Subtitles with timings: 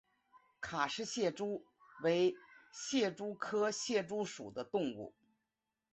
[0.61, 1.63] 卡氏蟹蛛
[2.01, 2.33] 为
[2.73, 5.13] 蟹蛛科蟹蛛属的动物。